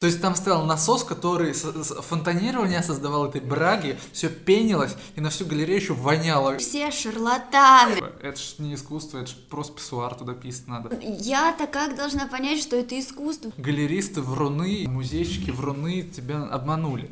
[0.00, 5.44] То есть там стоял насос, который фонтанирование создавал этой браги, все пенилось, и на всю
[5.44, 6.56] галерею еще воняло.
[6.56, 8.00] Все шарлатаны.
[8.22, 10.98] Это ж не искусство, это ж просто писсуар туда писать надо.
[11.02, 13.52] Я-то как должна понять, что это искусство?
[13.58, 17.10] Галеристы вруны, музейщики вруны тебя обманули.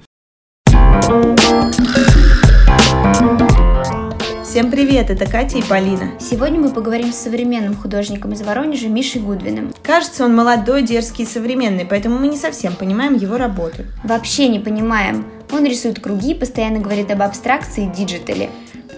[4.49, 6.12] Всем привет, это Катя и Полина.
[6.19, 9.75] Сегодня мы поговорим с современным художником из Воронежа Мишей Гудвиным.
[9.83, 13.83] Кажется, он молодой, дерзкий и современный, поэтому мы не совсем понимаем его работу.
[14.05, 15.27] Вообще не понимаем.
[15.53, 18.48] Он рисует круги, постоянно говорит об абстракции и digital е.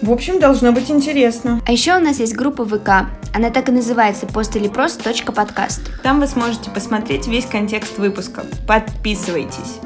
[0.01, 1.59] В общем, должно быть интересно.
[1.67, 3.09] А еще у нас есть группа ВК.
[3.33, 5.11] Она так и называется «Пост или просто.
[5.33, 5.81] Подкаст».
[6.01, 8.45] Там вы сможете посмотреть весь контекст выпуска.
[8.65, 9.81] Подписывайтесь.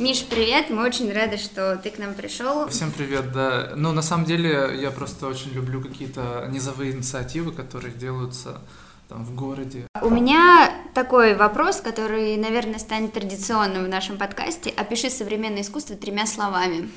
[0.00, 0.70] Миш, привет!
[0.70, 2.66] Мы очень рады, что ты к нам пришел.
[2.68, 3.74] Всем привет, да.
[3.76, 8.62] Ну, на самом деле, я просто очень люблю какие-то низовые инициативы, которые делаются
[9.10, 9.86] там в городе.
[10.00, 14.70] У меня такой вопрос, который, наверное, станет традиционным в нашем подкасте.
[14.70, 16.88] Опиши современное искусство тремя словами.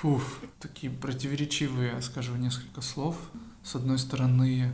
[0.00, 3.14] Фуф, такие противоречивые, скажу несколько слов.
[3.62, 4.72] С одной стороны,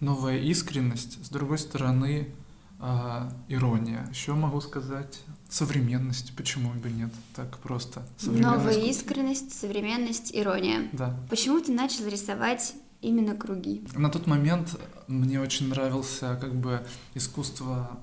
[0.00, 2.32] новая искренность, с другой стороны,
[2.80, 4.06] э, ирония.
[4.10, 8.02] Еще могу сказать современность, почему бы нет, так просто.
[8.22, 10.88] Новая искренность, современность, ирония.
[10.92, 11.16] Да.
[11.30, 13.84] Почему ты начал рисовать именно круги?
[13.94, 17.98] На тот момент мне очень нравился как бы искусство а,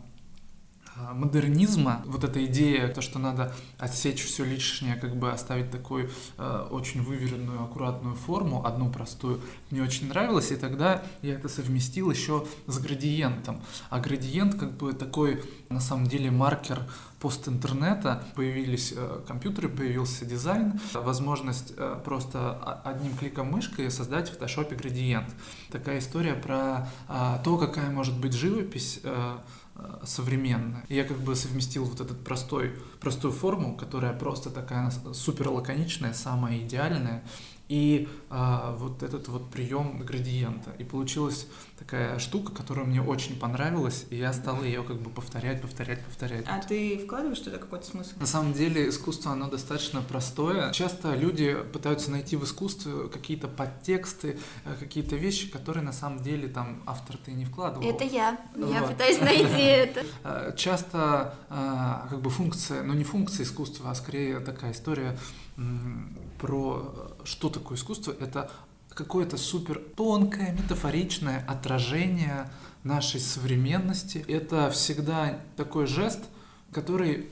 [1.14, 6.68] модернизма, вот эта идея, то, что надо отсечь все лишнее, как бы оставить такую э,
[6.72, 12.48] очень выверенную, аккуратную форму, одну простую, мне очень нравилось, и тогда я это совместил еще
[12.68, 13.62] с градиентом.
[13.90, 16.82] А градиент как бы такой, на самом деле, маркер
[17.20, 24.76] постинтернета, появились э, компьютеры, появился дизайн, возможность э, просто одним кликом мышкой создать в фотошопе
[24.76, 25.28] градиент.
[25.72, 29.02] Такая история про э, то, какая может быть живопись
[29.76, 30.84] э, современная.
[30.90, 36.14] И я как бы совместил вот этот простой, простую форму, которая просто такая супер лаконичная,
[36.14, 37.24] самая идеальная,
[37.68, 40.72] и а, вот этот вот прием градиента.
[40.78, 41.48] И получилась
[41.80, 46.46] такая штука, которая мне очень понравилась, и я стал ее как бы повторять, повторять, повторять.
[46.48, 48.12] А ты вкладываешь туда какой-то смысл?
[48.20, 50.72] На самом деле искусство, оно достаточно простое.
[50.74, 56.48] Часто люди пытаются найти в искусстве какие-то подтексты, э, какие-то вещи, которые на самом деле
[56.48, 57.88] там автор ты не вкладывал.
[57.88, 58.40] Это я.
[58.56, 60.06] Я пытаюсь найти это.
[60.24, 65.18] Э, часто а, как бы функция, но ну, не функция искусства, а скорее такая история
[66.40, 68.16] про что такое искусство.
[68.20, 68.50] Это
[68.90, 72.50] какое-то супер тонкое, метафоричное отражение
[72.84, 74.24] нашей современности.
[74.28, 76.22] Это всегда такой жест,
[76.72, 77.28] который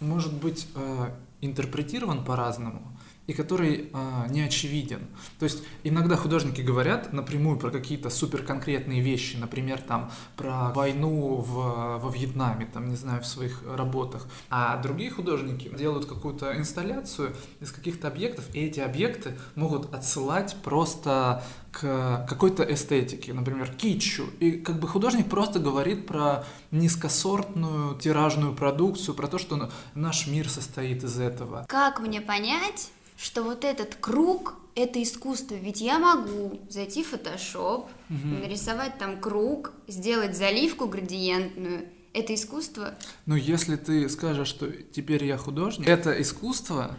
[0.00, 1.10] может быть э,
[1.40, 2.82] интерпретирован по-разному
[3.26, 5.00] и который а, не очевиден.
[5.38, 11.98] То есть иногда художники говорят напрямую про какие-то суперконкретные вещи, например, там про войну в,
[11.98, 17.72] во Вьетнаме, там, не знаю, в своих работах, а другие художники делают какую-то инсталляцию из
[17.72, 24.24] каких-то объектов, и эти объекты могут отсылать просто к какой-то эстетике, например, китчу.
[24.40, 30.48] И как бы художник просто говорит про низкосортную тиражную продукцию, про то, что наш мир
[30.48, 31.66] состоит из этого.
[31.68, 35.54] Как мне понять, что вот этот круг— это искусство.
[35.54, 38.28] Ведь я могу зайти в Photoshop, угу.
[38.42, 41.88] нарисовать там круг, сделать заливку градиентную.
[42.12, 42.94] Это искусство?
[43.26, 46.96] Ну, если ты скажешь, что теперь я художник, это искусство,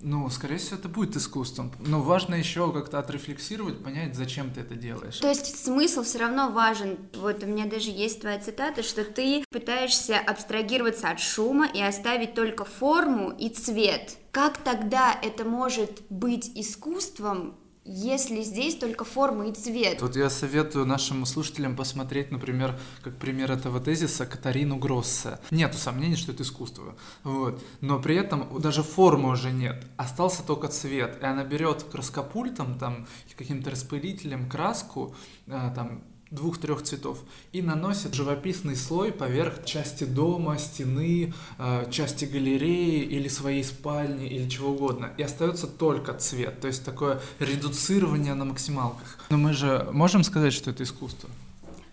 [0.00, 1.72] ну, скорее всего, это будет искусством.
[1.80, 5.18] Но важно еще как-то отрефлексировать, понять, зачем ты это делаешь.
[5.18, 6.98] То есть смысл все равно важен.
[7.14, 12.34] Вот у меня даже есть твоя цитата, что ты пытаешься абстрагироваться от шума и оставить
[12.34, 14.18] только форму и цвет.
[14.30, 17.56] Как тогда это может быть искусством,
[17.88, 20.02] если здесь только форма и цвет.
[20.02, 25.38] Вот я советую нашим слушателям посмотреть, например, как пример этого тезиса, Катарину Гроссе.
[25.50, 26.94] Нету сомнений, что это искусство.
[27.24, 27.62] Вот.
[27.80, 29.86] Но при этом даже формы уже нет.
[29.96, 31.18] Остался только цвет.
[31.22, 33.06] И она берет краскопультом, там,
[33.36, 35.14] каким-то распылителем краску,
[35.46, 37.18] э, там, двух-трех цветов
[37.52, 44.48] и наносит живописный слой поверх части дома, стены, э, части галереи или своей спальни или
[44.48, 45.12] чего угодно.
[45.16, 49.18] И остается только цвет, то есть такое редуцирование на максималках.
[49.30, 51.28] Но мы же можем сказать, что это искусство?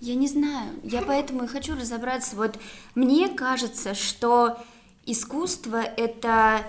[0.02, 0.72] Я не знаю.
[0.84, 2.36] Я поэтому и хочу разобраться.
[2.36, 2.60] Вот
[2.94, 4.58] мне кажется, что
[5.06, 6.62] искусство это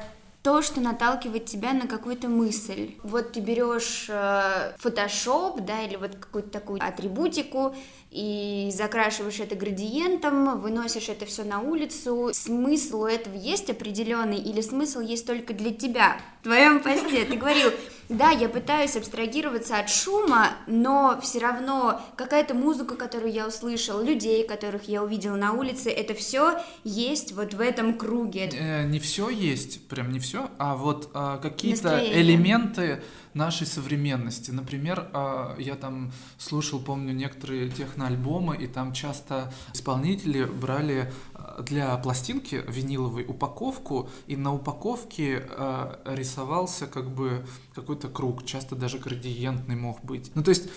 [0.47, 2.93] то, что наталкивает тебя на какую-то мысль.
[3.03, 7.75] Вот ты берешь э, Photoshop, да, или вот какую-то такую атрибутику,
[8.13, 12.31] и закрашиваешь это градиентом, выносишь это все на улицу.
[12.33, 16.17] Смысл у этого есть определенный, или смысл есть только для тебя?
[16.43, 17.73] В твоем посте ты говорил,
[18.09, 24.47] да, я пытаюсь абстрагироваться от шума, но все равно какая-то музыка, которую я услышал, людей,
[24.47, 28.51] которых я увидел на улице, это все есть вот в этом круге.
[28.53, 33.03] Э, не все есть, прям не все, а вот а, какие-то элементы
[33.37, 34.51] нашей современности.
[34.51, 41.97] Например, а, я там слушал, помню, некоторые техноальбомы, и там часто исполнители брали а, для
[41.99, 49.77] пластинки виниловой упаковку, и на упаковке а, рисовался как бы какой-то круг, часто даже градиентный
[49.77, 50.33] мог быть.
[50.35, 50.69] Ну, то есть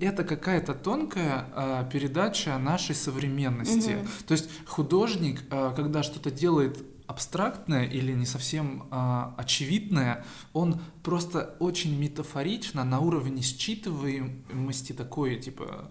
[0.00, 3.94] это какая-то тонкая передача нашей современности.
[3.94, 4.06] Угу.
[4.26, 11.98] То есть художник, когда что-то делает абстрактное или не совсем а, очевидное, он просто очень
[11.98, 15.90] метафорично на уровне считываемости такой, типа,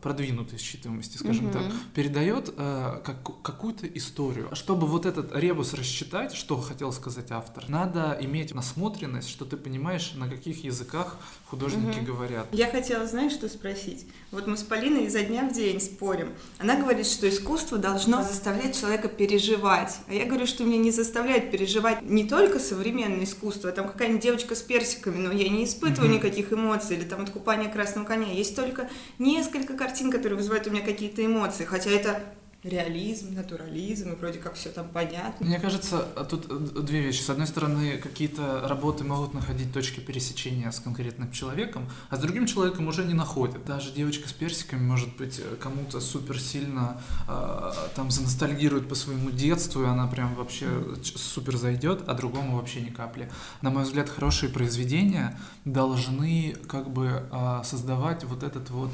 [0.00, 1.52] продвинутой считываемости, скажем mm-hmm.
[1.52, 4.48] так, передает э, как, какую-то историю.
[4.52, 10.12] Чтобы вот этот ребус рассчитать, что хотел сказать автор, надо иметь насмотренность, что ты понимаешь,
[10.14, 12.04] на каких языках художники mm-hmm.
[12.04, 12.46] говорят.
[12.52, 14.06] Я хотела, знаешь, что спросить?
[14.30, 16.32] Вот мы с Полиной изо дня в день спорим.
[16.58, 19.98] Она говорит, что искусство должно заставлять человека переживать.
[20.06, 24.54] А я говорю, что меня не заставляет переживать не только современное искусство, там какая-нибудь девочка
[24.54, 26.14] с персиками, но я не испытываю mm-hmm.
[26.14, 28.32] никаких эмоций, или там от купания красного коня.
[28.32, 32.22] Есть только несколько несколько картин, которые вызывают у меня какие-то эмоции, хотя это
[32.66, 35.46] реализм, натурализм, и вроде как все там понятно.
[35.46, 37.22] Мне кажется, тут две вещи.
[37.22, 42.46] С одной стороны, какие-то работы могут находить точки пересечения с конкретным человеком, а с другим
[42.46, 43.64] человеком уже не находят.
[43.64, 49.82] Даже девочка с персиками, может быть, кому-то супер сильно э, там заностальгирует по своему детству,
[49.82, 50.66] и она прям вообще
[51.02, 53.30] супер зайдет, а другому вообще ни капли.
[53.62, 58.90] На мой взгляд, хорошие произведения должны как бы э, создавать вот этот вот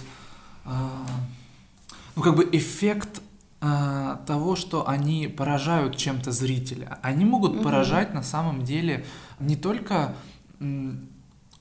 [0.65, 3.23] ну, как бы эффект
[3.65, 6.99] а, того, что они поражают чем-то зрителя.
[7.01, 7.63] Они могут угу.
[7.63, 9.07] поражать на самом деле
[9.39, 10.17] не только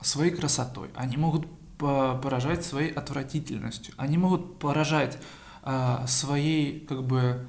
[0.00, 1.46] своей красотой, они могут
[1.78, 5.18] поражать своей отвратительностью, они могут поражать
[5.62, 7.46] а, своей как бы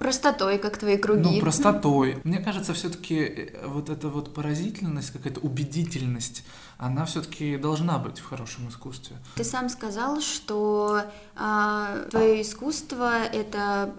[0.00, 1.36] Простотой, как твои круги.
[1.36, 2.22] Ну, простотой.
[2.24, 6.42] Мне кажется, все-таки э, вот эта вот поразительность, какая-то убедительность,
[6.78, 9.16] она все-таки должна быть в хорошем искусстве.
[9.36, 11.02] Ты сам сказал, что
[11.36, 13.94] э, твое искусство это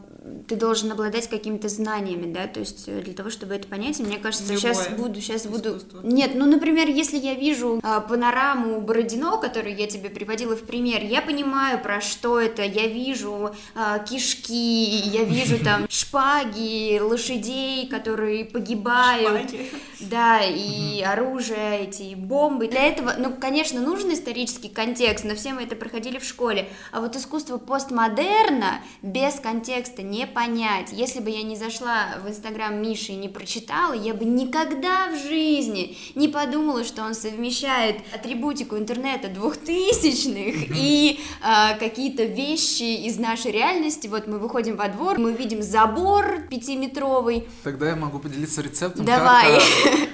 [0.47, 4.18] ты должен обладать какими-то знаниями, да, то есть э, для того, чтобы это понять, мне
[4.18, 5.81] кажется, Любое сейчас буду, сейчас буду...
[6.03, 11.03] Нет, ну, например, если я вижу а, панораму Бородино, которую я тебе приводила в пример,
[11.03, 18.45] я понимаю, про что это, я вижу а, кишки, я вижу там шпаги, лошадей, которые
[18.45, 19.71] погибают, шпаги.
[20.01, 22.67] да, и оружие, эти бомбы.
[22.67, 27.01] Для этого, ну, конечно, нужен исторический контекст, но все мы это проходили в школе, а
[27.01, 30.90] вот искусство постмодерна без контекста не понять.
[30.92, 35.18] Если бы я не зашла в инстаграм Миши и не прочитала, я бы никогда в
[35.18, 43.52] жизни не подумала, что он совмещает атрибутику интернета двухтысячных и э, какие-то вещи из нашей
[43.52, 44.08] реальности.
[44.08, 47.48] Вот мы выходим во двор, мы видим забор пятиметровый.
[47.63, 49.62] Тогда я могу поделиться рецептом, Давай.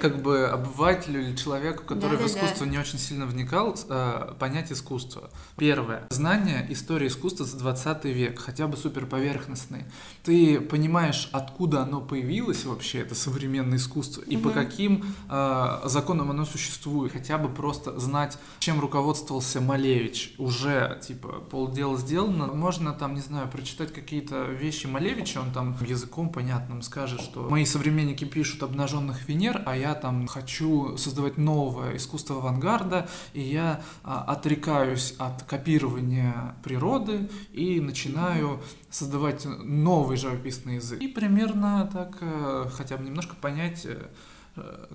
[0.12, 2.72] как бы обывателю или человеку, который да, в искусство да.
[2.72, 5.28] не очень сильно вникал, э, понять искусство.
[5.56, 6.06] Первое.
[6.10, 9.87] Знание истории искусства за 20 век, хотя бы супер поверхностные
[10.22, 14.48] ты понимаешь, откуда оно появилось вообще, это современное искусство, и угу.
[14.48, 17.12] по каким э, законам оно существует.
[17.12, 20.34] Хотя бы просто знать, чем руководствовался Малевич.
[20.38, 22.46] Уже, типа, полдела сделано.
[22.48, 27.64] Можно там, не знаю, прочитать какие-то вещи Малевича, он там языком понятным скажет, что мои
[27.64, 34.22] современники пишут обнаженных Венер, а я там хочу создавать новое искусство авангарда, и я а,
[34.24, 39.46] отрекаюсь от копирования природы и начинаю создавать
[39.82, 41.00] новый живописный язык.
[41.00, 44.08] И примерно так э, хотя бы немножко понять э,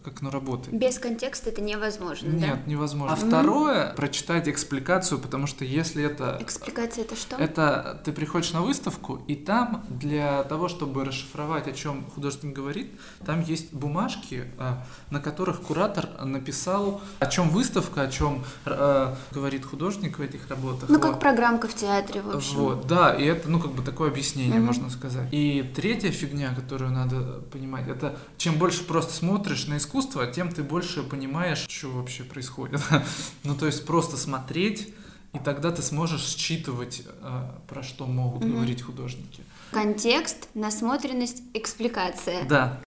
[0.04, 0.78] как оно работает.
[0.78, 2.72] Без контекста это невозможно, Нет, да?
[2.72, 3.16] невозможно.
[3.16, 3.28] А mm-hmm.
[3.28, 6.38] второе, прочитать экспликацию, потому что если это...
[6.42, 7.38] Экспликация это что?
[7.38, 12.92] Это ты приходишь на выставку, и там для того, чтобы расшифровать, о чем художник говорит,
[13.26, 14.74] там есть бумажки, э,
[15.10, 20.90] на которых куратор написал, о чем выставка, о чем э, говорит художник в этих работах.
[20.90, 21.04] Ну, вот.
[21.04, 22.58] как программка в театре, в общем.
[22.58, 24.66] Вот, да, и это, ну, как бы такое объяснение, mm-hmm.
[24.66, 25.28] можно сказать.
[25.32, 30.52] И третья фигня, которую надо понимать, это чем больше просто смотришь, смотришь на искусство, тем
[30.52, 32.82] ты больше понимаешь, что вообще происходит.
[33.44, 34.94] ну, то есть просто смотреть,
[35.34, 38.54] и тогда ты сможешь считывать, э, про что могут угу.
[38.54, 39.44] говорить художники.
[39.72, 42.46] Контекст, насмотренность, экспликация.
[42.46, 42.82] Да.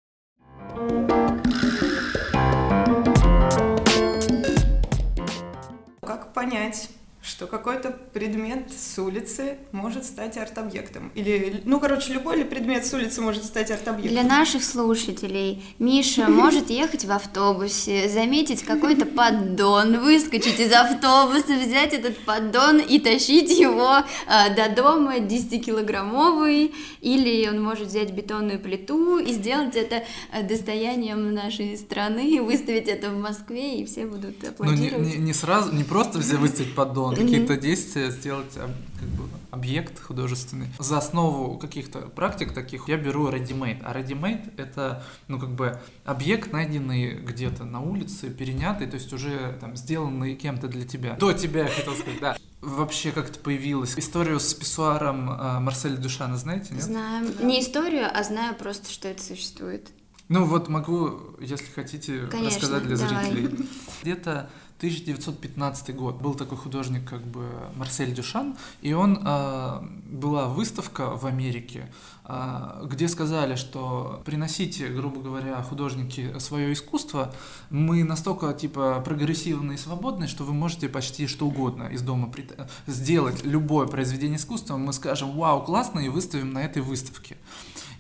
[6.01, 6.89] Как понять,
[7.25, 11.11] что какой-то предмет с улицы может стать арт-объектом.
[11.15, 14.13] Или, ну, короче, любой предмет с улицы может стать арт-объектом.
[14.13, 21.95] Для наших слушателей Миша может ехать в автобусе, заметить какой-то поддон, выскочить из автобуса, взять
[21.95, 29.17] этот поддон и тащить его э, до дома 10-килограммовый, или он может взять бетонную плиту
[29.17, 34.99] и сделать это э, достоянием нашей страны, выставить это в Москве, и все будут аплодировать.
[34.99, 39.29] Ну, не, не, не сразу, не просто взять выставить поддон, какие-то действия сделать как бы
[39.51, 40.69] объект художественный.
[40.79, 43.83] За основу каких-то практик таких я беру ready-made.
[43.85, 49.57] А ready-made— это, ну, как бы объект, найденный где-то на улице, перенятый, то есть уже
[49.61, 51.15] там сделанный кем-то для тебя.
[51.15, 52.37] До тебя, я хотел сказать, да.
[52.61, 56.83] Вообще как-то появилась историю с писсуаром э, Марселя Дюшана, знаете, нет?
[56.83, 57.31] Знаю.
[57.43, 59.91] Не историю, а знаю просто, что это существует.
[60.29, 63.31] Ну вот могу, если хотите, Конечно, рассказать для давай.
[63.31, 63.69] зрителей.
[64.03, 64.51] Где-то
[64.85, 66.21] 1915 год.
[66.21, 71.91] Был такой художник, как бы Марсель Дюшан, и он э, была выставка в Америке,
[72.27, 77.33] э, где сказали, что приносите, грубо говоря, художники свое искусство,
[77.71, 82.47] мы настолько типа прогрессивны и свободны, что вы можете почти что угодно из дома при...
[82.87, 87.39] сделать любое произведение искусства, мы скажем, вау, классно, и выставим на этой выставке.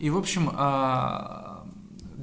[0.00, 1.54] И, в общем, э,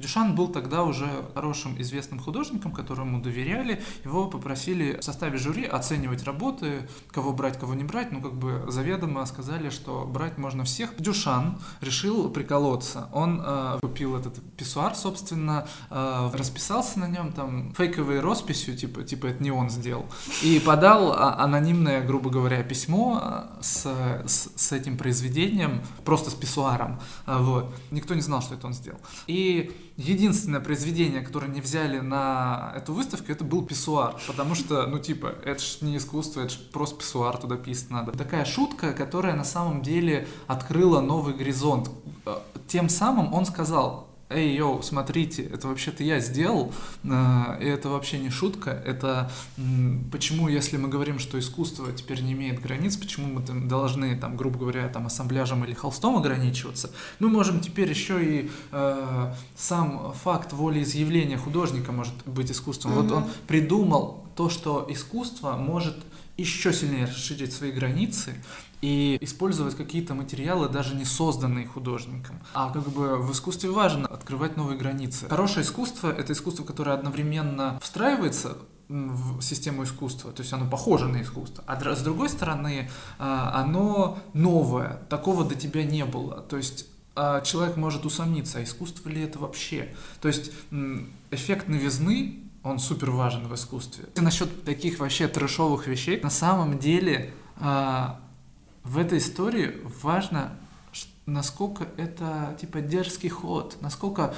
[0.02, 3.80] Дюшан был тогда уже хорошим известным художником, которому доверяли.
[4.04, 8.10] Его попросили в составе жюри оценивать работы, кого брать, кого не брать.
[8.10, 10.90] Ну, как бы заведомо сказали, что брать можно всех.
[10.98, 13.08] Дюшан решил приколоться.
[13.12, 19.26] Он э, купил этот писсуар, собственно, э, расписался на нем там фейковой росписью, типа, типа
[19.26, 20.06] это не он сделал,
[20.42, 23.86] и подал а, анонимное, грубо говоря, письмо э, с,
[24.26, 27.00] с, с этим произведением, просто с писсуаром.
[27.26, 27.72] Э, вот.
[27.92, 28.98] Никто не знал, что это он сделал.
[29.28, 34.98] И единственное произведение, которое не взяли на эту выставку, это был писсуар, потому что, ну,
[34.98, 38.12] типа, это ж не искусство, это ж просто писсуар туда писать надо.
[38.12, 41.90] Такая шутка, которая на самом деле открыла новый горизонт.
[42.26, 46.72] Э, Тем самым он сказал, эй, йоу, смотрите, это вообще-то я сделал,
[47.04, 49.30] э, и это вообще не шутка, это
[50.10, 54.36] почему, если мы говорим, что искусство теперь не имеет границ, почему мы там должны, там,
[54.36, 60.52] грубо говоря, там, ассамбляжем или холстом ограничиваться, мы можем теперь еще и э, сам факт
[60.52, 62.92] волеизъявления художника может быть искусством.
[62.92, 65.96] Вот он придумал то, что искусство может
[66.36, 68.34] еще сильнее расширить свои границы
[68.80, 72.40] и использовать какие-то материалы, даже не созданные художником.
[72.54, 75.28] А как бы в искусстве важно открывать новые границы.
[75.28, 78.56] Хорошее искусство— это искусство, которое одновременно встраивается
[78.88, 84.18] в систему искусства, то есть оно похоже на искусство, а с другой стороны а, оно
[84.34, 89.22] новое, такого до тебя не было, то есть а, человек может усомниться, а искусство ли
[89.22, 89.94] это вообще?
[90.20, 90.52] То есть
[91.30, 94.04] эффект новизны он супер важен в искусстве.
[94.14, 98.20] И насчет таких вообще трэшовых вещей, на самом деле а,
[98.84, 100.56] в этой истории важно,
[101.26, 104.34] насколько это типа дерзкий ход, насколько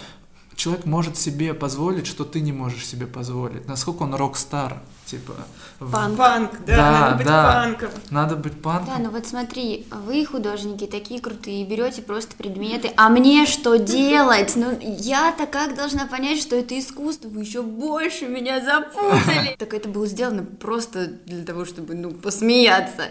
[0.56, 5.34] человек может себе позволить, что ты не можешь себе позволить, насколько он рок-стар, типа.
[5.80, 6.16] в- Панк.
[6.16, 7.52] Панк, да, Да, надо быть да.
[7.52, 7.90] панком.
[8.10, 8.86] Надо быть панком.
[8.86, 14.52] Да, ну вот смотри, вы, художники, такие крутые, берете просто предметы, а мне что делать?
[14.56, 17.28] Ну, я-то как должна понять, что это искусство?
[17.28, 19.54] Вы еще больше меня запутали.
[19.58, 23.10] Так это было сделано просто для того, чтобы, ну, посмеяться.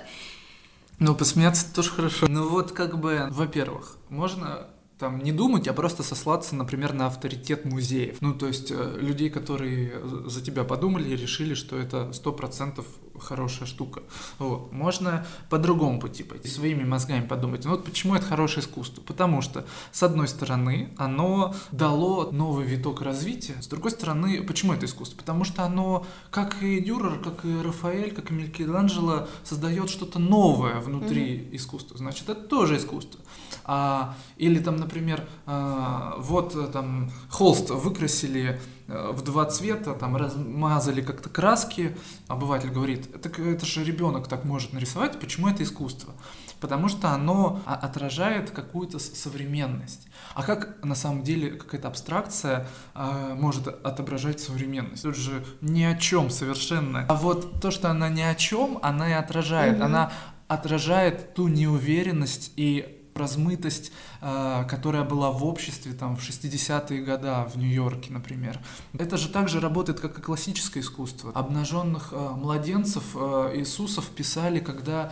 [1.00, 2.28] Ну, посмеяться тоже хорошо.
[2.30, 4.68] Ну вот, как бы, во-первых, можно
[5.00, 8.22] там не думать, а просто сослаться, например, на авторитет музеев.
[8.22, 9.94] Ну, то есть э, людей, которые
[10.28, 12.86] за тебя подумали и решили, что это сто процентов
[13.20, 14.04] хорошая штука.
[14.40, 14.72] Вот.
[14.72, 17.66] Можно по другому пути пойти, своими мозгами подумать.
[17.66, 19.02] Ну вот почему это хорошее искусство?
[19.02, 24.86] Потому что, с одной стороны, оно дало новый виток развития, с другой стороны, почему это
[24.86, 25.18] искусство?
[25.18, 30.80] Потому что оно, как и Дюрер, как и Рафаэль, как и Микеланджело, создает что-то новое
[30.80, 31.98] внутри искусства.
[31.98, 33.20] Значит, это тоже искусство.
[33.66, 40.18] А, или там, например, а, вот э, там холст выкрасили э, в два цвета, там
[40.18, 41.96] размазали как-то краски.
[42.28, 46.14] Обыватель говорит, так это же ребенок так может нарисовать, почему это искусство?
[46.60, 50.08] Потому что оно а, отражает какую-то современность.
[50.34, 55.04] А как на самом деле какая-то абстракция а, может отображать современность?
[55.04, 57.06] Тут же ни о чем совершенно.
[57.08, 59.82] А вот то, что она ни о чем, она и отражает.
[59.82, 60.12] Она
[60.48, 63.92] отражает ту неуверенность и размытость,
[64.22, 68.60] э, которая была в обществе там в 60-е годы в Нью-Йорке, например.
[68.98, 71.32] Это же также работает, как и классическое искусство.
[71.34, 75.12] Обнаженных э, младенцев э, Иисусов писали, когда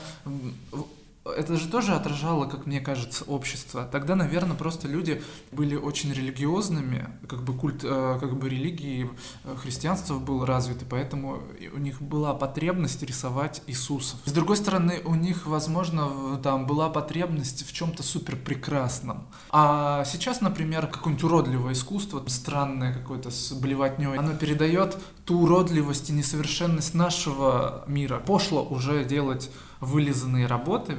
[1.24, 3.88] это же тоже отражало, как мне кажется, общество.
[3.92, 9.10] Тогда, наверное, просто люди были очень религиозными, как бы культ, э, как бы религии,
[9.44, 14.18] э, христианство было развито, поэтому у них была потребность рисовать Иисуса.
[14.26, 19.28] С другой стороны, у них, возможно, там была потребность в чем-то супер прекрасном.
[19.52, 26.14] А сейчас, например, какое-нибудь уродливое искусство, странное какое-то с блевотней, оно передает ту уродливость и
[26.14, 28.18] несовершенность нашего мира.
[28.18, 29.52] Пошло уже делать
[29.82, 30.96] вылизанные работы,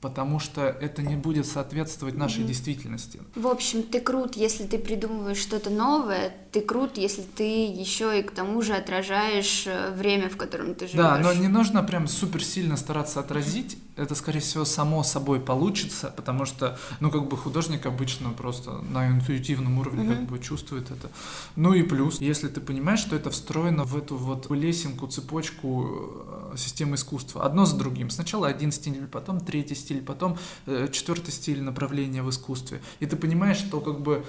[0.00, 2.46] потому что это не будет соответствовать нашей mm-hmm.
[2.46, 3.20] действительности.
[3.34, 8.22] В общем, ты крут, если ты придумываешь что-то новое, ты крут, если ты еще и
[8.22, 10.98] к тому же отражаешь э, время, в котором ты живешь.
[10.98, 16.12] Да, но не нужно прям супер сильно стараться отразить, это, скорее всего, само собой получится,
[16.14, 20.16] потому что, ну, как бы художник обычно просто на интуитивном уровне mm-hmm.
[20.16, 21.10] как бы чувствует это.
[21.56, 26.56] Ну и плюс, если ты понимаешь, что это встроено в эту вот лесенку, цепочку э,
[26.56, 28.10] системы искусства, одно за другим.
[28.10, 30.36] Сначала один стиль, потом третий стиль, потом
[30.66, 32.82] э, четвертый стиль направления в искусстве.
[33.00, 34.24] И ты понимаешь, что как бы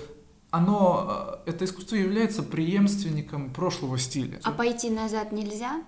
[0.49, 4.39] оно, э, это искусство является преемственником прошлого стиля.
[4.43, 5.83] А пойти назад нельзя?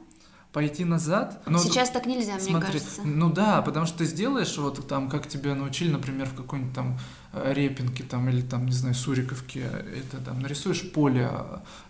[0.51, 1.41] Пойти назад.
[1.45, 3.01] Но Сейчас так нельзя, смотри, мне кажется.
[3.03, 6.99] Ну да, потому что ты сделаешь вот там, как тебя научили, например, в какой-нибудь там
[7.33, 11.29] э, репинке там или там, не знаю, Суриковке, это там нарисуешь поле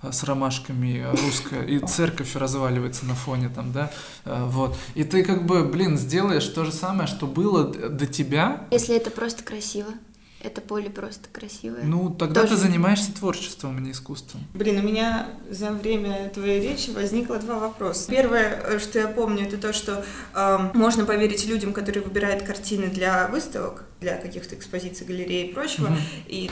[0.01, 3.92] э, с ромашками русское, и церковь разваливается на фоне там, да,
[4.25, 4.78] э, вот.
[4.94, 8.68] И ты как бы, блин, сделаешь то же самое, что было до тебя.
[8.72, 9.89] Если это просто красиво.
[10.41, 11.84] Это поле просто красивое.
[11.84, 12.55] Ну, тогда Тоже...
[12.55, 14.41] ты занимаешься творчеством, а не искусством.
[14.53, 18.10] Блин, у меня за время твоей речи возникло два вопроса.
[18.10, 22.88] Первое, э, что я помню, это то, что э, можно поверить людям, которые выбирают картины
[22.88, 26.27] для выставок, для каких-то экспозиций, галерей и прочего, mm-hmm.
[26.27, 26.51] и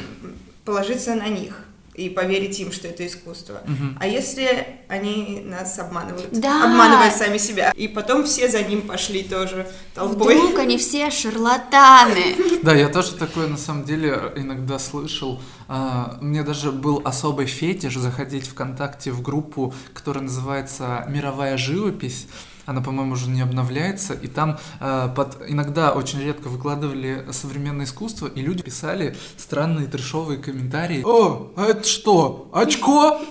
[0.65, 1.63] положиться на них
[1.97, 3.61] и поверить им, что это искусство.
[3.65, 3.97] Угу.
[3.99, 6.65] А если они нас обманывают, да.
[6.65, 10.37] обманывая сами себя, и потом все за ним пошли тоже толпой.
[10.37, 12.35] Вдруг они все шарлатаны.
[12.63, 15.41] Да, я тоже такое на самом деле иногда слышал.
[15.67, 22.27] А, мне даже был особый фетиш заходить ВКонтакте в группу, которая называется «Мировая живопись»,
[22.67, 28.27] она, по-моему, уже не обновляется, и там э, под иногда очень редко выкладывали современное искусство,
[28.27, 31.01] и люди писали странные трешовые комментарии.
[31.03, 33.21] О, а это что, очко?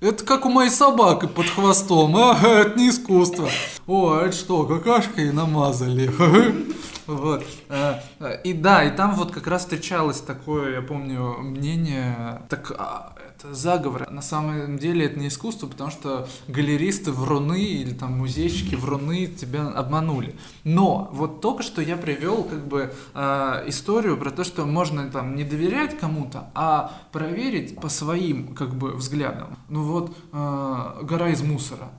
[0.00, 2.16] Это как у моей собаки под хвостом.
[2.16, 3.48] А, это не искусство.
[3.86, 6.10] О, а это что, какашкой намазали?
[7.06, 7.44] Вот.
[7.68, 8.00] Э,
[8.44, 13.54] и да, и там вот как раз встречалось такое, я помню, мнение, так а, это
[13.54, 14.10] заговор.
[14.10, 19.68] На самом деле это не искусство, потому что галеристы вруны или там музейщики вруны тебя
[19.68, 20.36] обманули.
[20.64, 25.34] Но вот только что я привел как бы э, историю про то, что можно там
[25.34, 29.58] не доверять кому-то, а проверить по своим как бы взглядам.
[29.68, 31.90] Ну вот э, гора из мусора.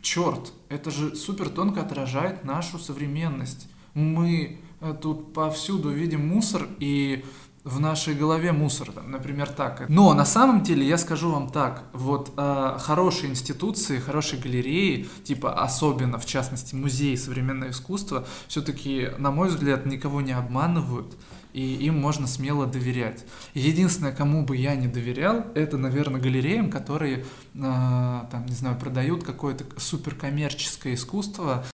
[0.00, 3.68] Черт, это же супер тонко отражает нашу современность.
[3.98, 7.24] Мы э, тут повсюду видим мусор и
[7.64, 9.88] в нашей голове мусор, например, так.
[9.88, 15.52] Но на самом деле я скажу вам так, вот э, хорошие институции, хорошие галереи, типа
[15.52, 21.16] особенно в частности музеи современного искусства, все-таки, на мой взгляд, никого не обманывают,
[21.52, 23.24] и им можно смело доверять.
[23.54, 29.24] Единственное, кому бы я не доверял, это, наверное, галереям, которые, э, там, не знаю, продают
[29.24, 31.66] какое-то суперкоммерческое искусство.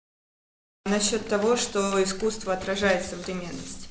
[0.86, 3.88] Насчет того, что искусство отражает современность.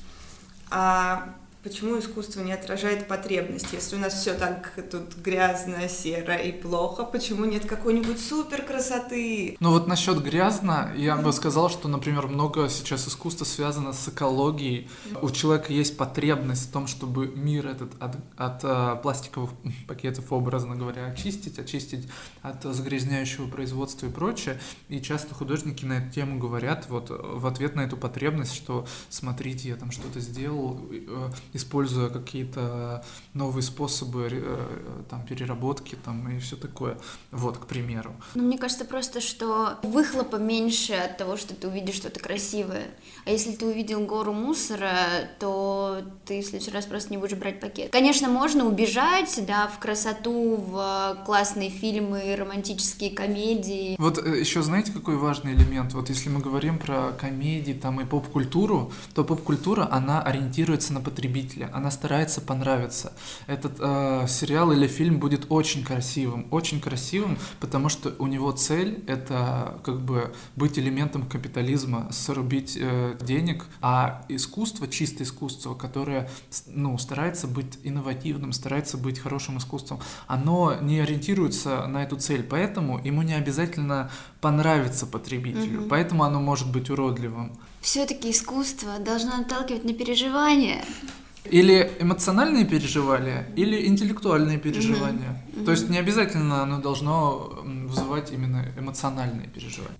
[0.70, 3.72] А почему искусство не отражает потребность?
[3.72, 9.56] Если у нас все так тут грязно, серо и плохо, почему нет какой-нибудь супер красоты?
[9.58, 14.90] Ну вот насчет грязно, я бы сказал, что, например, много сейчас искусства связано с экологией.
[15.22, 19.50] У человека есть потребность в том, чтобы мир этот от, от uh, пластиковых
[19.88, 22.06] пакетов, образно говоря, очистить, очистить
[22.42, 24.60] от загрязняющего производства и прочее.
[24.90, 29.70] И часто художники на эту тему говорят вот в ответ на эту потребность, что смотрите,
[29.70, 34.66] я там что-то сделал, э, используя какие-то новые способы э,
[35.08, 36.98] там, переработки там, и все такое.
[37.30, 38.12] Вот, к примеру.
[38.34, 42.88] Ну, мне кажется просто, что выхлопа меньше от того, что ты увидишь что-то красивое.
[43.24, 44.96] А если ты увидел гору мусора,
[45.38, 47.92] то ты в следующий раз просто не будешь брать пакет.
[47.92, 53.94] Конечно, можно убежать, да, в красоту, в классные фильмы, романтические комедии.
[53.98, 55.94] Вот э, еще знаете, какой важный элемент?
[55.94, 61.43] Вот если мы говорим про комедии там и поп-культуру, то поп-культура, она ориентируется на потребителя
[61.44, 63.12] зрителя, она старается понравиться.
[63.46, 69.04] Этот э, сериал или фильм будет очень красивым, очень красивым, потому что у него цель
[69.06, 76.28] это как бы быть элементом капитализма, срубить э, денег, а искусство, чистое искусство, которое
[76.66, 83.00] ну, старается быть инновативным, старается быть хорошим искусством, оно не ориентируется на эту цель, поэтому
[83.04, 85.88] ему не обязательно понравиться потребителю, mm-hmm.
[85.88, 87.52] поэтому оно может быть уродливым.
[87.80, 90.82] Все-таки искусство должно наталкивать на переживания.
[91.50, 95.42] Или эмоциональные переживания, или интеллектуальные переживания.
[95.52, 95.64] Мгм.
[95.66, 99.98] То есть не обязательно оно должно вызывать именно эмоциональные переживания.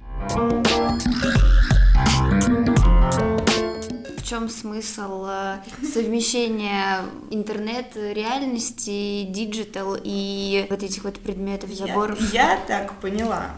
[4.16, 12.18] В чем смысл э, совмещения интернет-реальности, digital и вот этих вот предметов, заборов?
[12.32, 13.50] Я, я так поняла,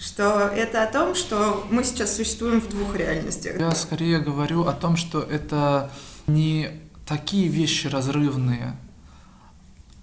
[0.00, 3.60] что это о том, что мы сейчас существуем в двух реальностях.
[3.60, 5.90] Я скорее говорю о том, что это
[6.26, 6.70] не
[7.06, 8.76] такие вещи разрывные,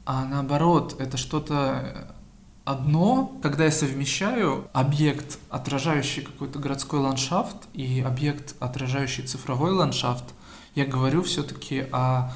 [0.06, 2.16] а наоборот, это что-то
[2.66, 10.26] одно, когда я совмещаю объект, отражающий какой-то городской ландшафт, и объект, отражающий цифровой ландшафт,
[10.76, 12.32] я говорю все-таки о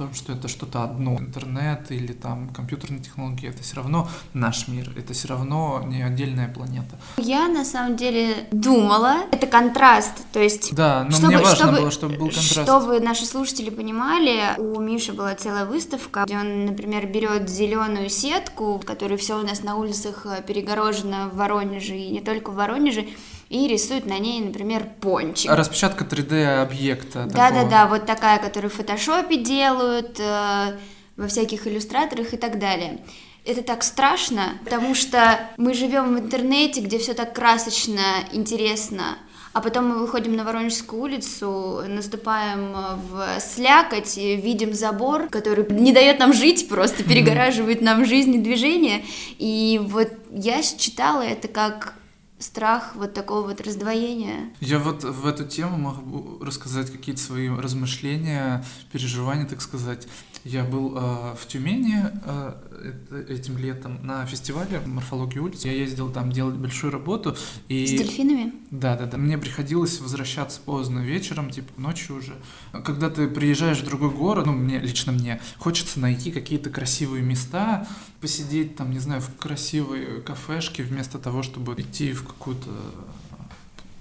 [0.00, 1.18] том, что это что-то одно.
[1.18, 6.48] Интернет или там компьютерные технологии, это все равно наш мир, это все равно не отдельная
[6.48, 6.98] планета.
[7.18, 11.78] Я на самом деле думала, это контраст, то есть Да, но Чтобы- мне важно чтобы-
[11.78, 12.62] было, чтобы был контраст.
[12.62, 18.78] Чтобы наши слушатели понимали, у Миши была целая выставка, где он, например, берет зеленую сетку,
[18.78, 22.54] в которой все у нас на улицах э, перегорожено в Воронеже и не только в
[22.54, 23.06] Воронеже,
[23.50, 25.50] и рисует на ней, например, пончик.
[25.50, 27.26] Распечатка 3D объекта.
[27.26, 27.70] Да, да, такого.
[27.70, 30.78] да, вот такая, которую в фотошопе делают, э,
[31.16, 33.00] во всяких иллюстраторах и так далее.
[33.44, 38.00] Это так страшно, потому что мы живем в интернете, где все так красочно,
[38.32, 39.18] интересно,
[39.52, 45.92] а потом мы выходим на Воронежскую улицу, наступаем э, в слякоть, видим забор, который не
[45.92, 49.04] дает нам жить, просто перегораживает нам жизнь и движение.
[49.38, 51.94] И вот я считала это как
[52.40, 54.50] страх вот такого вот раздвоения.
[54.60, 60.08] Я вот в эту тему могу рассказать какие-то свои размышления, переживания, так сказать.
[60.44, 65.64] Я был э, в Тюмени э, этим летом на фестивале морфологии улиц.
[65.66, 67.36] Я ездил там делать большую работу.
[67.68, 67.86] И...
[67.86, 68.54] С дельфинами?
[68.70, 69.18] Да, да, да.
[69.18, 72.34] Мне приходилось возвращаться поздно вечером, типа ночью уже.
[72.72, 77.86] Когда ты приезжаешь в другой город, ну, мне, лично мне, хочется найти какие-то красивые места,
[78.22, 82.70] посидеть там, не знаю, в красивой кафешке, вместо того, чтобы идти в какую-то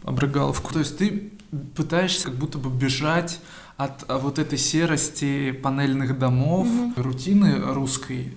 [0.04, 0.72] обрыгаловку.
[0.72, 1.34] То есть ты
[1.76, 3.40] пытаешься как будто бы бежать
[3.80, 6.94] от а, вот этой серости панельных домов, Мгм.
[6.98, 8.34] рутины русской,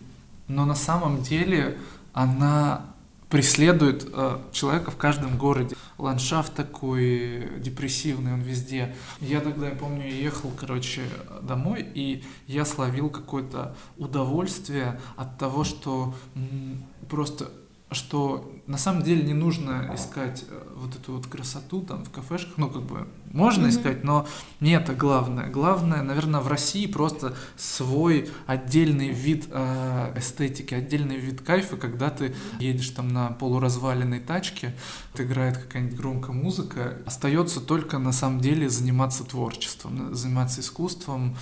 [0.46, 1.78] но на самом деле
[2.12, 2.86] она
[3.28, 5.74] преследует э, человека в каждом городе.
[5.98, 8.94] Ландшафт такой депрессивный, он везде.
[9.20, 11.00] Я тогда, я помню, ехал, короче,
[11.42, 17.50] домой, и я словил какое-то удовольствие от того, что м, просто
[17.94, 22.54] что на самом деле не нужно искать э, вот эту вот красоту там в кафешках,
[22.56, 23.70] ну как бы можно Мгм.
[23.70, 24.26] искать, но
[24.60, 25.48] не это главное.
[25.48, 32.34] Главное, наверное, в России просто свой отдельный вид э, эстетики, отдельный вид кайфа, когда ты
[32.60, 34.74] едешь там на полуразваленной тачке,
[35.16, 41.36] играет какая-нибудь громкая музыка, остается только на самом деле заниматься творчеством, заниматься искусством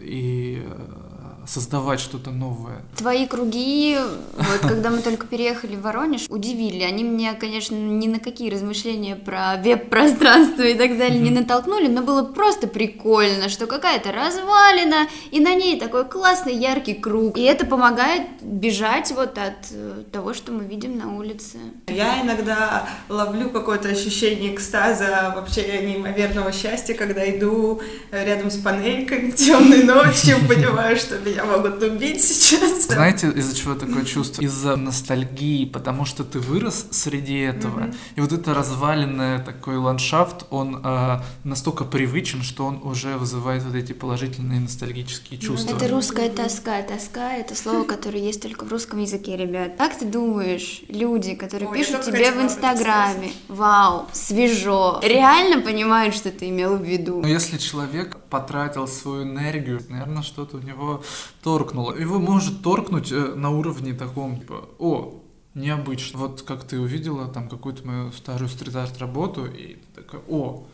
[0.00, 1.04] и э,
[1.46, 2.82] создавать что-то новое.
[2.96, 3.98] Твои круги,
[4.36, 6.82] вот когда мы только переехали в Воронеж, удивили.
[6.82, 12.02] Они меня, конечно, ни на какие размышления про веб-пространство и так далее не натолкнули, но
[12.02, 17.36] было просто прикольно, что какая-то развалина, и на ней такой классный яркий круг.
[17.36, 21.58] И это помогает бежать вот от э, того, что мы видим на улице.
[21.88, 27.80] Я иногда ловлю какое-то ощущение экстаза, вообще неимоверного счастья, когда иду
[28.10, 32.86] э, рядом с панельками темной ночью, понимаю, что меня могут убить сейчас.
[32.86, 34.42] Знаете, из-за чего такое чувство?
[34.42, 37.92] Из-за ностальгии, потому что ты вырос среди этого.
[38.16, 43.74] И вот это разваленный такой ландшафт, он э, настолько привычен, что он уже вызывает вот
[43.74, 45.76] эти положительные ностальгические чувства.
[45.76, 46.82] Это русская тоска.
[46.82, 49.72] Тоска— это слово, которое есть только в русском языке, ребят.
[49.78, 56.48] Как ты думаешь, люди, которые пишут тебе в Инстаграме, вау, свежо, реально понимают, что ты
[56.48, 57.20] имел в виду?
[57.20, 61.02] Но если человек потратил свою энергию, наверное, что-то у него
[61.42, 61.92] торкнуло.
[61.94, 65.22] Его может торкнуть э, на уровне таком, типа, о,
[65.54, 66.18] необычно.
[66.18, 70.66] Вот как ты увидела там какую-то мою старую стрит-арт работу, и такая, о,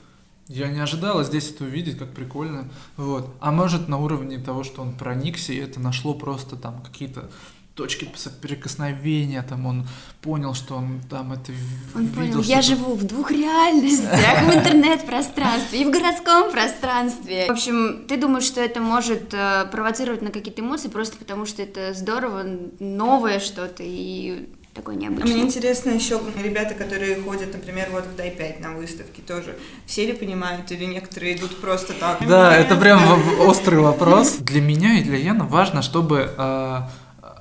[0.49, 2.69] я не ожидала здесь это увидеть, как прикольно.
[2.97, 3.33] Вот.
[3.41, 7.31] А может на уровне того, что он проникся, и это нашло просто там какие-то
[7.81, 9.87] точки соприкосновения, там он
[10.21, 11.53] понял, что он там это
[11.95, 12.15] Он видел.
[12.15, 17.47] понял, я живу в двух реальностях, в интернет-пространстве и в городском пространстве.
[17.47, 21.63] В общем, ты думаешь, что это может э, провоцировать на какие-то эмоции просто потому, что
[21.63, 22.45] это здорово,
[22.81, 25.41] новое что-то и такое А Мне необычное.
[25.41, 29.57] интересно еще ребята, которые ходят, например, вот в Дай 5 на выставке тоже.
[29.87, 32.19] Все ли понимают, или некоторые идут просто так?
[32.29, 33.01] Да, это прям
[33.41, 34.37] острый вопрос.
[34.39, 36.81] Для меня и для Яны важно, чтобы э,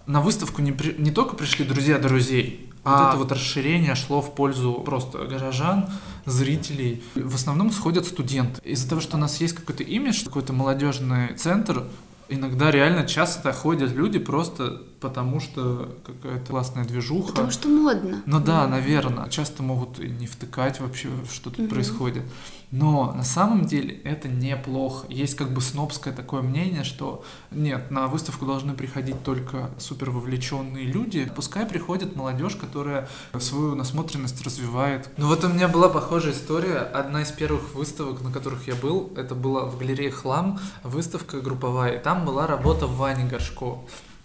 [0.10, 3.10] на выставку не, при- не только пришли друзья друзей, Вот А.
[3.10, 5.88] это вот расширение шло в пользу просто горожан,
[6.26, 7.04] зрителей.
[7.14, 8.62] В основном сходят студенты.
[8.64, 11.84] Из-за того, что у нас есть какой-то имидж, какой-то молодежный центр,
[12.30, 17.30] иногда реально часто ходят люди просто потому, что какая-то классная движуха.
[17.34, 18.22] Потому что модно.
[18.26, 19.28] Ну да, наверное.
[19.30, 21.70] Часто могут не втыкать вообще, что тут Мгм.
[21.70, 22.24] происходит.
[22.72, 25.08] Но на самом деле это неплохо.
[25.10, 30.86] Есть как бы снобское такое мнение, что нет, на выставку должны приходить только супер вовлеченные
[30.86, 31.32] люди.
[31.36, 35.10] Пускай приходит молодежь, которая свою насмотренность развивает.
[35.18, 36.78] Ну вот у меня была похожая история.
[36.78, 41.98] Одна из первых выставок, на которых я был, это была в галерее Хлам, выставка групповая.
[41.98, 43.80] И там была работа Вани Горшко.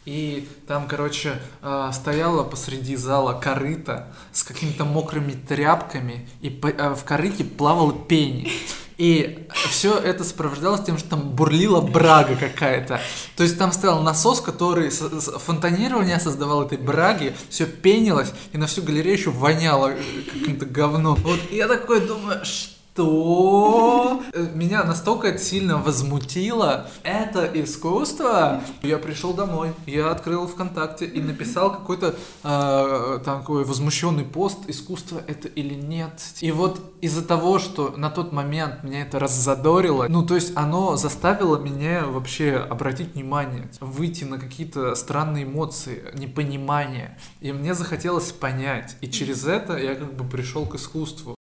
[0.04, 7.04] И там, короче, э, стояла посреди зала корыта с какими-то мокрыми тряпками, и э, в
[7.04, 8.50] корыте плавала пень.
[8.96, 13.00] И все это сопровождалось тем, что там бурлила брага какая-то.
[13.36, 18.82] То есть там стоял насос, который фонтанирование создавал этой браги, все пенилось, и на всю
[18.82, 21.16] галерею еще воняло э, каким-то говном.
[21.16, 28.62] Вот я такой думаю, что Э, меня настолько сильно возмутило это искусство.
[28.83, 35.48] Я пришел домой, я открыл ВКонтакте и написал какой-то э, такой возмущенный пост, искусство это
[35.48, 36.22] или нет.
[36.40, 40.96] И вот из-за того, что на тот момент меня это раззадорило, ну то есть оно
[40.96, 47.18] заставило меня вообще обратить внимание, выйти на какие-то странные эмоции, непонимание.
[47.40, 48.96] И мне захотелось понять.
[49.00, 51.35] И через это я как бы пришел к искусству.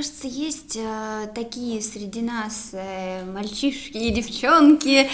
[0.00, 5.08] Кажется, есть э, такие среди нас э, мальчишки и девчонки, э,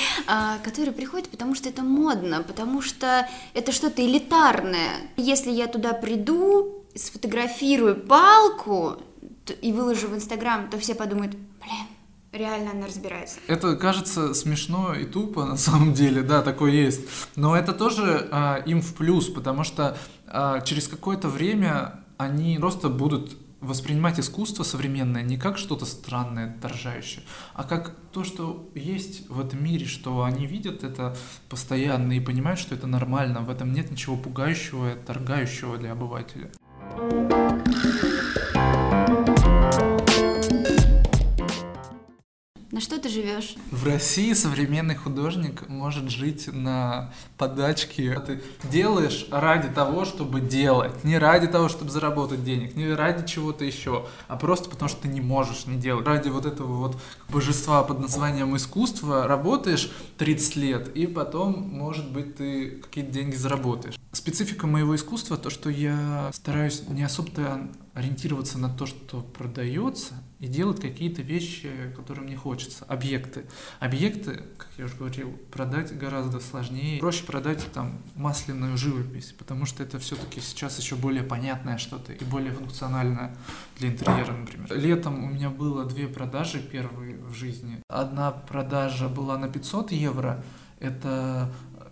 [0.62, 4.92] которые приходят, потому что это модно, потому что это что-то элитарное.
[5.16, 8.99] Если я туда приду, сфотографирую палку
[9.61, 11.87] и выложу в Инстаграм, то все подумают, блин,
[12.31, 13.40] реально она разбирается.
[13.49, 17.01] Это кажется смешно и тупо, на самом деле, да, такое есть.
[17.35, 22.88] Но это тоже а, им в плюс, потому что а, через какое-то время они просто
[22.88, 29.40] будут воспринимать искусство современное не как что-то странное, отторжающее, а как то, что есть в
[29.40, 31.16] этом мире, что они видят это
[31.49, 36.51] постоянно и понимают, что это нормально, в этом нет ничего пугающего и отторгающего для обывателя.
[42.76, 43.54] На что ты живешь?
[43.70, 48.20] В России современный художник может жить на подачке.
[48.20, 53.64] Ты делаешь ради того, чтобы делать, не ради того, чтобы заработать денег, не ради чего-то
[53.64, 56.06] еще, а просто потому, что ты не можешь не делать.
[56.06, 62.36] Ради вот этого вот божества под названием искусство работаешь 30 лет, и потом, может быть,
[62.36, 63.94] ты какие-то деньги заработаешь.
[64.12, 67.30] Специфика моего искусства то, что я стараюсь не особо
[67.96, 72.85] ориентироваться на то, что продается, и делать какие-то вещи, которые мне хочется.
[72.85, 73.46] Объекты.
[73.80, 77.00] Объекты, как я уже говорил, продать гораздо сложнее.
[77.00, 82.22] Проще продать там масляную живопись, потому что это все-таки сейчас еще более понятное что-то и
[82.22, 83.35] более функциональное
[83.78, 84.78] для интерьера, например.
[84.78, 87.78] Летом у меня было две продажи первые в жизни.
[87.88, 90.44] Одна продажа была на 500 евро.
[90.80, 91.50] Это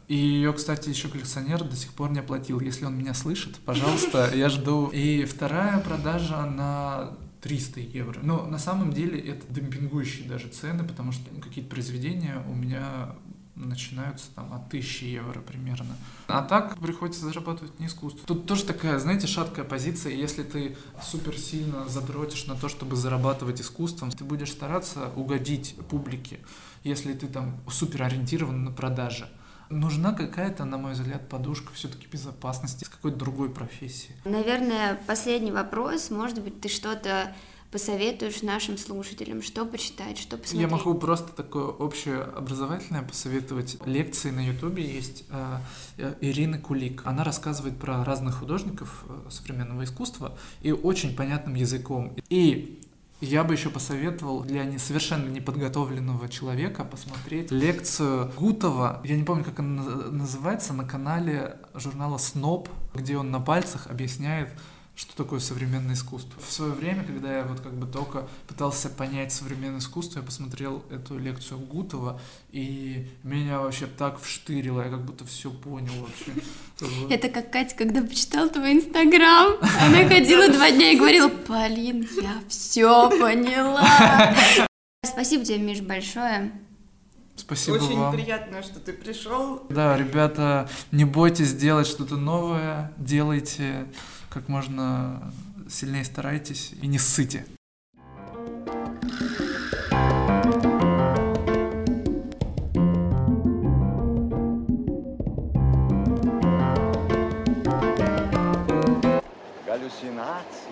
[0.08, 2.60] и ее, кстати, еще коллекционер до сих пор не оплатил.
[2.60, 4.88] Если он меня слышит, пожалуйста, я жду.
[4.88, 8.20] И вторая продажа на 300 евро.
[8.22, 13.14] Но на самом деле это демпингующие даже цены, потому что какие-то произведения у меня
[13.54, 15.96] начинаются там от 1000 евро примерно.
[16.26, 18.26] А так приходится зарабатывать не искусство.
[18.26, 20.12] Тут тоже такая, знаете, шаткая позиция.
[20.12, 26.40] Если ты супер сильно задротишь на то, чтобы зарабатывать искусством, ты будешь стараться угодить публике,
[26.82, 29.28] если ты там супер ориентирован на продажи.
[29.74, 34.10] Нужна какая-то, на мой взгляд, подушка все-таки безопасности с какой-то другой профессии.
[34.24, 36.10] Наверное, последний вопрос.
[36.10, 37.34] Может быть, ты что-то
[37.72, 40.60] посоветуешь нашим слушателям, что почитать, что посмотреть?
[40.60, 43.76] Я могу просто такое общее образовательное посоветовать.
[43.84, 45.58] Лекции на Ютубе есть э,
[45.96, 47.02] э, Ирины Кулик.
[47.04, 52.14] Она рассказывает про разных художников э, современного искусства и очень понятным языком.
[52.28, 52.80] И
[53.20, 59.00] я бы еще посоветовал для не, совершенно неподготовленного человека посмотреть лекцию Гутова.
[59.04, 63.86] Я не помню, как она наз- называется, на канале журнала Сноб, где он на пальцах
[63.86, 64.50] объясняет,
[64.96, 66.40] что такое современное искусство.
[66.40, 70.84] В свое время, когда я вот как бы только пытался понять современное искусство, я посмотрел
[70.88, 72.20] эту лекцию Гутова,
[72.52, 76.32] и меня вообще так вштырило, я как будто все понял вообще.
[77.10, 79.54] Это как Катя, когда почитала твой инстаграм.
[79.80, 84.34] Она ходила два дня и говорила, Полин, я все поняла.
[85.04, 86.52] Спасибо тебе, Миш, большое.
[87.36, 88.14] Спасибо Очень вам.
[88.14, 89.66] приятно, что ты пришел.
[89.68, 93.86] Да, ребята, не бойтесь делать что-то новое, делайте
[94.34, 95.32] как можно
[95.68, 97.46] сильнее старайтесь и не ссыте.
[109.64, 110.63] галлюцинаций.